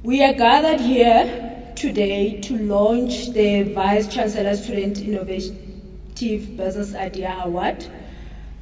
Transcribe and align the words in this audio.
We 0.00 0.22
are 0.22 0.32
gathered 0.32 0.78
here 0.80 1.72
today 1.74 2.40
to 2.42 2.56
launch 2.56 3.30
the 3.30 3.64
Vice 3.64 4.06
Chancellor 4.06 4.54
Student 4.54 5.00
Innovative 5.00 6.56
Business 6.56 6.94
Idea 6.94 7.36
Award. 7.44 7.84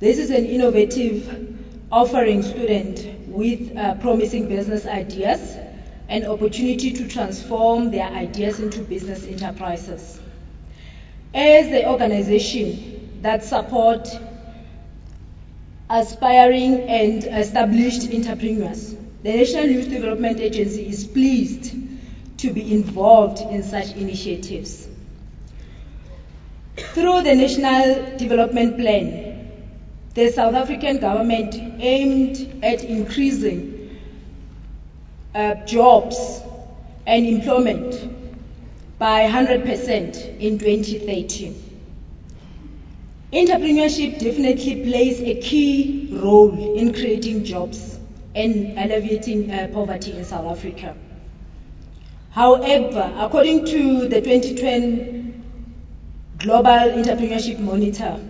This 0.01 0.17
is 0.17 0.31
an 0.31 0.47
innovative 0.47 1.59
offering 1.93 2.43
students 2.43 3.05
with 3.27 3.77
uh, 3.77 3.97
promising 3.97 4.49
business 4.49 4.87
ideas 4.87 5.59
an 6.09 6.25
opportunity 6.25 6.93
to 6.93 7.07
transform 7.07 7.91
their 7.91 8.09
ideas 8.09 8.59
into 8.59 8.81
business 8.81 9.27
enterprises. 9.27 10.19
As 11.35 11.69
the 11.69 11.87
organization 11.87 13.19
that 13.21 13.45
support 13.45 14.09
aspiring 15.91 16.81
and 16.89 17.25
established 17.25 18.11
entrepreneurs, 18.11 18.97
the 19.23 19.35
National 19.35 19.67
Youth 19.67 19.91
Development 19.91 20.39
Agency 20.41 20.89
is 20.89 21.07
pleased 21.07 21.75
to 22.39 22.53
be 22.53 22.73
involved 22.73 23.41
in 23.41 23.63
such 23.63 23.97
initiatives. 23.97 24.89
Through 26.77 27.23
the 27.23 27.35
National 27.35 28.17
Development 28.19 28.77
Plan, 28.79 29.51
the 30.15 30.31
South 30.31 30.55
African 30.55 30.99
government 30.99 31.55
aimed 31.81 32.63
at 32.63 32.85
increasing 32.85 33.99
uh, 35.35 35.55
jobs 35.67 36.43
and 37.07 37.27
employment 37.27 37.95
by 38.99 39.27
100% 39.29 40.39
in 40.39 40.59
2013. 40.59 41.63
Entrepreneurship 43.33 44.19
definitely 44.19 44.85
plays 44.85 45.21
a 45.21 45.41
key 45.41 46.09
role 46.13 46.77
in 46.77 46.93
creating 46.93 47.45
jobs 47.45 47.99
and 48.37 48.79
alleviating 48.79 49.51
uh, 49.51 49.67
poverty 49.73 50.13
in 50.19 50.25
South 50.25 50.45
Africa. 50.45 50.95
However, 52.31 53.11
according 53.17 53.65
to 53.65 54.09
the 54.09 54.21
2010 54.21 55.35
Global 56.37 56.93
Entrepreneurship 56.93 57.59
Monitor, 57.59 58.21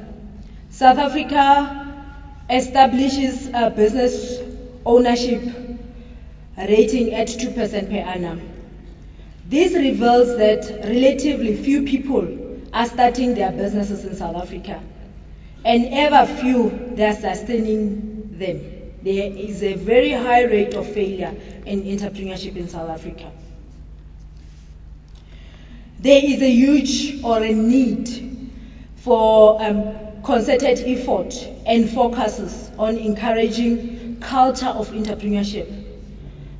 South 0.70 0.98
Africa 0.98 1.84
establishes 2.48 3.50
a 3.52 3.70
business 3.70 4.40
ownership 4.84 5.42
rating 6.56 7.12
at 7.12 7.26
2% 7.26 7.90
per 7.90 7.96
annum. 7.96 8.48
This 9.44 9.74
reveals 9.74 10.36
that 10.36 10.70
relatively 10.84 11.56
few 11.56 11.82
people 11.82 12.28
are 12.72 12.86
starting 12.86 13.34
their 13.34 13.50
businesses 13.50 14.04
in 14.04 14.14
South 14.14 14.36
Africa, 14.36 14.80
and 15.64 15.88
ever 15.92 16.24
few 16.26 16.92
they 16.94 17.04
are 17.04 17.14
sustaining 17.14 18.28
them. 18.30 18.75
There 19.06 19.30
is 19.32 19.62
a 19.62 19.74
very 19.74 20.10
high 20.10 20.42
rate 20.42 20.74
of 20.74 20.84
failure 20.84 21.32
in 21.64 21.84
entrepreneurship 21.84 22.56
in 22.56 22.68
South 22.68 22.90
Africa. 22.90 23.30
There 26.00 26.20
is 26.24 26.42
a 26.42 26.50
huge 26.50 27.22
or 27.22 27.40
a 27.40 27.52
need 27.52 28.50
for 28.96 29.62
um, 29.62 30.22
concerted 30.24 30.80
effort 30.80 31.34
and 31.66 31.88
focuses 31.88 32.72
on 32.80 32.96
encouraging 32.96 34.18
culture 34.20 34.66
of 34.66 34.88
entrepreneurship. 34.88 35.84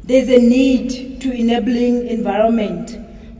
There's 0.05 0.29
a 0.29 0.39
need 0.39 1.23
to 1.23 1.33
enabling 1.33 2.07
environment 2.07 2.97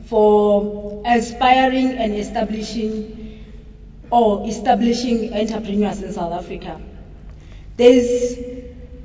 for 0.07 1.01
aspiring 1.05 1.91
and 1.93 2.13
establishing 2.13 3.45
or 4.11 4.45
establishing 4.45 5.33
entrepreneurs 5.33 6.01
in 6.01 6.11
South 6.11 6.33
Africa. 6.33 6.81
There's 7.77 8.57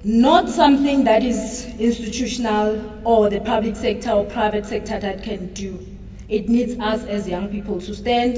not 0.04 0.48
something 0.48 1.04
that 1.04 1.22
is 1.22 1.66
institutional 1.78 3.00
or 3.04 3.30
the 3.30 3.40
public 3.40 3.76
sector 3.76 4.10
or 4.10 4.24
private 4.24 4.66
sector 4.66 4.98
that 4.98 5.22
can 5.22 5.52
do. 5.54 5.86
It 6.28 6.48
needs 6.48 6.80
us 6.80 7.04
as 7.04 7.28
young 7.28 7.48
people 7.48 7.80
to 7.80 7.94
stand 7.94 8.36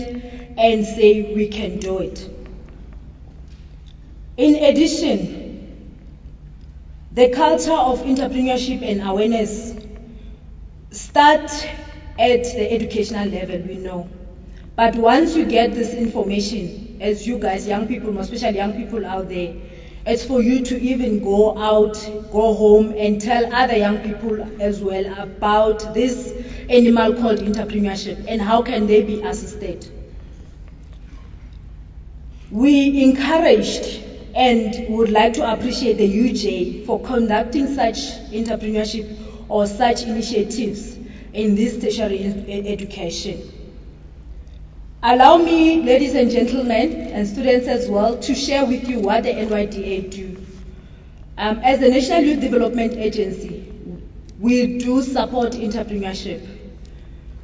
and 0.59 0.85
say 0.85 1.33
we 1.35 1.49
can 1.49 1.79
do 1.79 1.99
it. 1.99 2.31
In 4.37 4.57
addition, 4.57 5.45
the 7.13 7.31
culture 7.31 7.73
of 7.73 8.01
entrepreneurship 8.01 8.83
and 8.83 9.01
awareness 9.09 9.75
start 10.91 11.51
at 12.19 12.45
the 12.45 12.73
educational 12.73 13.29
level, 13.29 13.59
we 13.67 13.77
know. 13.79 14.09
But 14.77 14.97
once 14.97 15.37
you 15.37 15.47
get 15.47 15.75
this 15.75 15.95
information, 15.95 16.99
as 17.01 17.27
you 17.27 17.39
guys, 17.39 17.67
young 17.67 17.87
people, 17.87 18.19
especially 18.19 18.57
young 18.57 18.73
people 18.73 19.07
out 19.07 19.29
there, 19.29 19.55
it's 20.07 20.25
for 20.25 20.43
you 20.43 20.65
to 20.65 20.81
even 20.81 21.21
go 21.21 21.57
out, 21.59 21.97
go 22.31 22.55
home, 22.55 22.95
and 22.97 23.21
tell 23.21 23.53
other 23.53 23.77
young 23.77 23.99
people 23.99 24.49
as 24.61 24.83
well 24.83 25.07
about 25.19 25.81
this 25.95 26.35
animal 26.69 27.15
called 27.15 27.39
entrepreneurship 27.41 28.25
and 28.29 28.41
how 28.41 28.63
can 28.63 28.87
they 28.87 29.03
be 29.03 29.21
assisted. 29.23 29.87
We 32.51 33.03
encouraged 33.03 34.01
and 34.35 34.85
would 34.89 35.11
like 35.11 35.35
to 35.35 35.51
appreciate 35.51 35.97
the 35.99 36.09
UJ 36.09 36.85
for 36.85 37.01
conducting 37.01 37.67
such 37.69 37.97
entrepreneurship 38.31 39.07
or 39.49 39.67
such 39.67 40.03
initiatives 40.03 40.99
in 41.33 41.55
this 41.55 41.79
tertiary 41.79 42.45
education. 42.49 43.54
Allow 45.07 45.37
me, 45.37 45.83
ladies 45.83 46.15
and 46.15 46.31
gentlemen, 46.31 46.93
and 47.13 47.29
students 47.29 47.69
as 47.69 47.91
well, 47.91 48.17
to 48.21 48.35
share 48.35 48.65
with 48.65 48.89
you 48.89 49.01
what 49.01 49.25
the 49.25 49.35
NYDA 49.35 50.11
do. 50.11 50.47
Um, 51.37 51.59
as 51.59 51.81
the 51.81 51.91
National 51.91 52.23
Youth 52.23 52.41
Development 52.41 52.95
Agency, 52.95 53.71
we 54.41 54.79
do 54.79 55.03
support 55.03 55.53
entrepreneurship. 55.53 56.41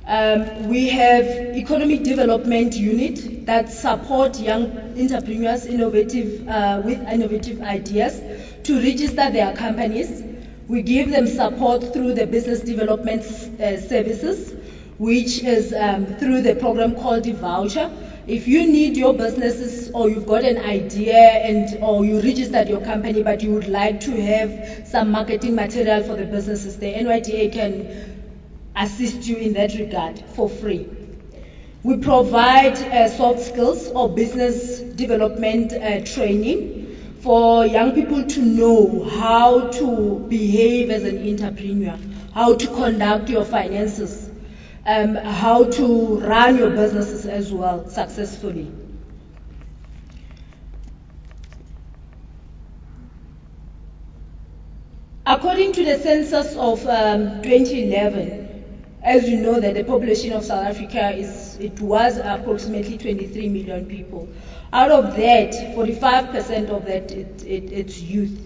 Um, 0.07 0.71
we 0.71 0.89
have 0.89 1.27
economic 1.27 2.03
development 2.03 2.77
unit 2.77 3.45
that 3.45 3.71
support 3.71 4.41
young 4.41 4.75
entrepreneurs 4.99 5.67
innovative, 5.67 6.49
uh, 6.49 6.81
with 6.83 6.99
innovative 7.11 7.61
ideas 7.61 8.23
to 8.65 8.81
register 8.81 9.31
their 9.31 9.55
companies. 9.55 10.23
We 10.67 10.81
give 10.81 11.11
them 11.11 11.27
support 11.27 11.93
through 11.93 12.15
the 12.15 12.27
business 12.27 12.61
development 12.61 13.21
uh, 13.61 13.79
services, 13.79 14.55
which 15.01 15.39
is 15.43 15.73
um, 15.73 16.05
through 16.19 16.43
the 16.43 16.55
program 16.55 16.95
called 16.95 17.25
the 17.25 17.33
voucher. 17.33 17.91
If 18.27 18.47
you 18.47 18.71
need 18.71 18.99
your 18.99 19.15
businesses 19.15 19.91
or 19.95 20.11
you've 20.11 20.27
got 20.27 20.45
an 20.45 20.59
idea 20.59 21.17
and 21.17 21.83
or 21.83 22.05
you 22.05 22.21
registered 22.21 22.69
your 22.69 22.83
company 22.83 23.23
but 23.23 23.43
you 23.43 23.51
would 23.53 23.67
like 23.67 24.01
to 24.01 24.21
have 24.21 24.87
some 24.87 25.11
marketing 25.11 25.55
material 25.55 26.03
for 26.03 26.17
the 26.17 26.27
businesses, 26.27 26.77
the 26.77 26.93
NYDA 26.93 27.51
can 27.51 28.21
assist 28.77 29.27
you 29.27 29.39
in 29.39 29.55
that 29.55 29.73
regard 29.75 30.23
for 30.37 30.51
free. 30.51 30.87
We 31.83 31.97
provide 31.97 32.77
uh, 32.77 33.09
soft 33.09 33.41
skills 33.41 33.89
or 33.89 34.11
business 34.11 34.81
development 34.81 35.73
uh, 35.73 36.05
training 36.05 37.17
for 37.21 37.65
young 37.65 37.93
people 37.93 38.27
to 38.27 38.43
know 38.43 39.03
how 39.05 39.69
to 39.71 40.27
behave 40.29 40.91
as 40.91 41.05
an 41.05 41.27
entrepreneur, 41.27 41.99
how 42.35 42.55
to 42.55 42.67
conduct 42.67 43.31
your 43.31 43.47
finances, 43.47 44.30
um, 44.87 45.15
how 45.15 45.65
to 45.65 46.21
run 46.21 46.57
your 46.57 46.71
businesses 46.71 47.27
as 47.27 47.53
well 47.53 47.89
successfully. 47.89 48.73
According 55.27 55.73
to 55.75 55.85
the 55.85 55.99
census 55.99 56.57
of 56.57 56.85
um, 56.87 57.43
2011, 57.43 58.41
as 59.03 59.29
you 59.29 59.37
know 59.41 59.61
that 59.61 59.75
the 59.75 59.85
population 59.85 60.33
of 60.33 60.45
South 60.45 60.67
Africa 60.67 61.11
is, 61.11 61.57
it 61.61 61.81
was 61.81 62.19
approximately 62.19 62.99
23 62.99 63.49
million 63.49 63.87
people. 63.87 64.29
Out 64.73 64.91
of 64.91 65.15
that, 65.17 65.53
45% 65.53 66.71
of 66.71 66.85
that, 66.85 67.11
it, 67.13 67.45
it, 67.45 67.73
it's 67.73 68.01
youth. 68.01 68.39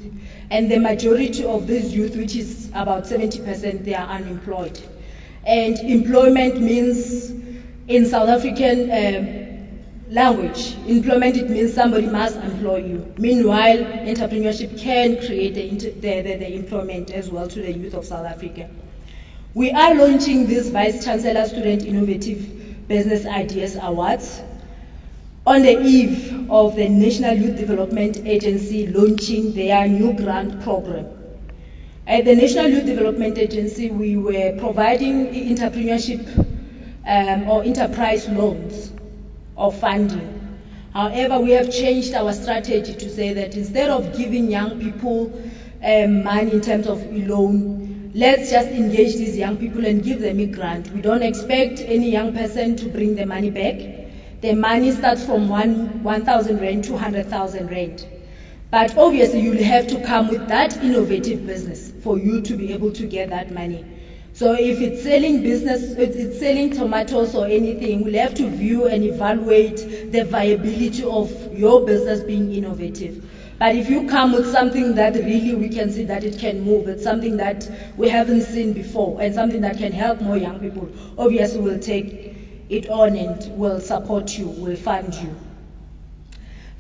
And 0.51 0.71
the 0.71 0.79
majority 0.79 1.45
of 1.45 1.67
this 1.67 1.93
youth, 1.93 2.17
which 2.17 2.37
is 2.37 2.69
about 2.75 3.05
70%, 3.05 3.85
they 3.85 3.95
are 3.95 4.07
unemployed. 4.09 4.79
And 5.47 5.79
employment 5.79 6.61
means, 6.61 7.31
in 7.89 8.07
South 8.07 8.29
African 8.29 8.91
um, 8.91 10.15
language, 10.15 10.75
employment, 10.87 11.37
it 11.37 11.51
means 11.51 11.75
somebody 11.75 12.07
must 12.07 12.37
employ 12.37 12.77
you. 12.77 13.15
Meanwhile, 13.19 13.79
entrepreneurship 14.07 14.79
can 14.79 15.17
create 15.19 15.55
the, 15.55 15.91
the, 15.91 16.23
the, 16.23 16.37
the 16.37 16.55
employment 16.55 17.11
as 17.11 17.31
well 17.31 17.47
to 17.49 17.61
the 17.61 17.73
youth 17.73 17.95
of 17.95 18.05
South 18.07 18.27
Africa. 18.27 18.71
We 19.55 19.71
are 19.71 19.95
launching 19.95 20.47
this 20.47 20.71
Vice 20.71 21.05
Chancellor 21.05 21.47
Student 21.47 21.85
Innovative 21.85 22.89
Business 22.89 23.27
Ideas 23.27 23.77
Awards 23.81 24.43
on 25.47 25.63
the 25.63 25.79
eve 25.81 26.51
of 26.51 26.75
the 26.75 26.89
National 26.89 27.37
Youth 27.37 27.57
Development 27.57 28.17
Agency 28.27 28.87
launching 28.87 29.53
their 29.53 29.87
new 29.87 30.15
grant 30.15 30.63
program. 30.63 31.07
At 32.07 32.27
the 32.27 32.37
National 32.37 32.69
Youth 32.69 32.85
Development 32.85 33.39
Agency, 33.39 33.91
we 33.91 34.19
were 34.19 34.55
providing 34.59 35.33
entrepreneurship 35.33 36.39
um, 37.07 37.49
or 37.49 37.65
enterprise 37.65 38.29
loans 38.29 38.93
or 39.57 39.73
funding. 39.73 40.59
However, 40.93 41.41
we 41.41 41.53
have 41.53 41.73
changed 41.73 42.13
our 42.13 42.35
strategy 42.35 42.93
to 42.93 43.09
say 43.09 43.33
that 43.33 43.57
instead 43.57 43.89
of 43.89 44.15
giving 44.15 44.51
young 44.51 44.79
people 44.79 45.33
um, 45.83 46.23
money 46.23 46.53
in 46.53 46.61
terms 46.61 46.87
of 46.89 47.01
a 47.01 47.27
loan, 47.27 48.13
let's 48.15 48.51
just 48.51 48.69
engage 48.69 49.15
these 49.15 49.39
young 49.39 49.57
people 49.57 49.87
and 49.87 50.05
give 50.05 50.21
them 50.21 50.41
a 50.41 50.47
grant. 50.47 50.91
We 50.93 51.01
don't 51.01 51.23
expect 51.23 51.81
any 51.81 52.11
young 52.11 52.35
person 52.35 52.77
to 52.77 52.89
bring 52.91 53.17
the 53.17 53.25
money 53.25 53.49
back. 53.49 53.81
The 54.43 54.53
money 54.53 54.93
starts 54.93 55.25
from 55.25 55.49
one 55.49 56.03
1,000 56.03 56.61
rand 56.61 56.85
to 56.85 56.93
100,000 56.93 57.71
rand. 57.71 58.07
But 58.75 58.99
obviously, 58.99 59.39
you'll 59.39 59.63
have 59.63 59.87
to 59.87 60.03
come 60.03 60.27
with 60.27 60.49
that 60.49 60.83
innovative 60.83 61.47
business 61.47 61.93
for 62.03 62.19
you 62.19 62.41
to 62.41 62.57
be 62.57 62.73
able 62.73 62.91
to 62.95 63.07
get 63.07 63.31
that 63.31 63.55
money. 63.55 63.85
So 64.33 64.53
if 64.53 64.81
it's 64.81 65.05
selling 65.05 65.45
business, 65.45 65.93
it's 65.93 66.41
selling 66.41 66.73
tomatoes 66.73 67.37
or 67.37 67.47
anything, 67.47 68.03
we'll 68.03 68.21
have 68.21 68.35
to 68.35 68.49
view 68.51 68.89
and 68.89 69.05
evaluate 69.05 70.11
the 70.11 70.25
viability 70.25 71.05
of 71.05 71.31
your 71.57 71.87
business 71.87 72.25
being 72.25 72.53
innovative. 72.53 73.25
But 73.61 73.77
if 73.77 73.89
you 73.89 74.09
come 74.09 74.33
with 74.33 74.51
something 74.51 74.97
that 74.97 75.15
really 75.15 75.55
we 75.55 75.69
can 75.69 75.93
see 75.93 76.03
that 76.07 76.25
it 76.25 76.41
can 76.41 76.63
move, 76.63 76.89
it's 76.89 77.05
something 77.05 77.37
that 77.37 77.71
we 77.97 78.09
haven't 78.09 78.43
seen 78.43 78.73
before 78.73 79.21
and 79.21 79.33
something 79.33 79.61
that 79.61 79.79
can 79.79 79.93
help 79.93 80.21
more 80.21 80.37
young 80.37 80.59
people, 80.59 80.91
obviously 81.17 81.61
we'll 81.61 81.79
take 81.79 82.37
it 82.71 82.91
on 82.91 83.15
and 83.15 83.57
we'll 83.57 83.79
support 83.79 84.37
you, 84.37 84.49
we'll 84.49 84.75
fund 84.75 85.15
you. 85.15 85.37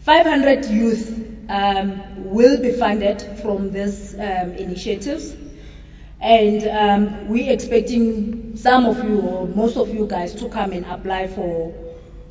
500 0.00 0.66
youth 0.66 1.33
um, 1.48 2.02
will 2.16 2.60
be 2.60 2.72
funded 2.72 3.22
from 3.42 3.70
these 3.70 4.14
um, 4.14 4.52
initiatives. 4.52 5.34
And 6.20 6.66
um, 6.68 7.28
we're 7.28 7.52
expecting 7.52 8.56
some 8.56 8.86
of 8.86 9.04
you 9.04 9.20
or 9.20 9.46
most 9.46 9.76
of 9.76 9.92
you 9.92 10.06
guys 10.06 10.34
to 10.36 10.48
come 10.48 10.72
and 10.72 10.86
apply 10.86 11.28
for, 11.28 11.74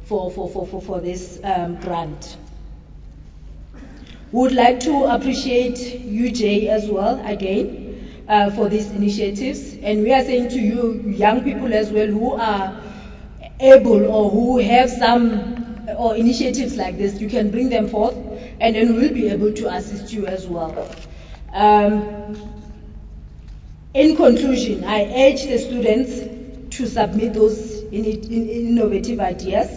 for, 0.06 0.32
for, 0.32 0.50
for, 0.50 0.66
for, 0.66 0.82
for 0.82 1.00
this 1.00 1.40
um, 1.44 1.76
grant. 1.76 2.38
Would 4.32 4.54
like 4.54 4.80
to 4.82 5.04
appreciate 5.04 5.76
UJ 5.76 6.68
as 6.68 6.90
well 6.90 7.24
again 7.24 8.10
uh, 8.28 8.50
for 8.50 8.68
these 8.68 8.90
initiatives. 8.90 9.76
And 9.76 10.02
we 10.02 10.12
are 10.12 10.24
saying 10.24 10.50
to 10.50 10.60
you, 10.60 11.04
young 11.06 11.44
people 11.44 11.72
as 11.72 11.92
well, 11.92 12.08
who 12.08 12.34
are 12.34 12.82
able 13.60 14.08
or 14.08 14.32
who 14.32 14.58
have 14.58 14.90
some 14.90 15.88
or 15.98 16.16
initiatives 16.16 16.78
like 16.78 16.98
this, 16.98 17.22
you 17.22 17.30
can 17.30 17.52
bring 17.52 17.70
them 17.70 17.88
forth 17.88 18.16
and 18.60 18.76
then 18.76 18.96
we'll 18.96 19.14
be 19.14 19.30
able 19.30 19.54
to 19.54 19.74
assist 19.74 20.14
you 20.14 20.26
as 20.26 20.48
well. 20.48 20.90
Um, 21.54 22.38
in 23.94 24.16
conclusion, 24.16 24.84
I 24.84 25.04
urge 25.04 25.44
the 25.44 25.58
students 25.58 26.78
to 26.78 26.88
submit 26.88 27.34
those 27.34 27.82
in, 27.84 28.06
in, 28.06 28.50
innovative 28.50 29.20
ideas 29.20 29.70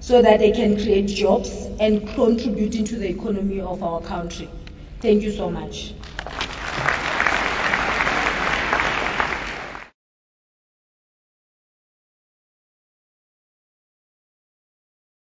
so 0.00 0.20
that 0.20 0.40
they 0.40 0.50
can 0.50 0.74
create 0.74 1.06
jobs 1.06 1.68
and 1.78 2.06
contribute 2.08 2.74
into 2.74 2.96
the 2.96 3.08
economy 3.08 3.60
of 3.60 3.82
our 3.82 4.00
country. 4.00 4.50
Thank 5.00 5.22
you 5.22 5.30
so 5.30 5.48
much. 5.48 5.94